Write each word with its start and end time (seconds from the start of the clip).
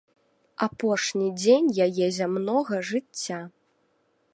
Апошні 0.67 1.27
дзень 1.41 1.69
яе 1.87 2.07
зямнога 2.19 2.75
жыцця. 2.93 3.39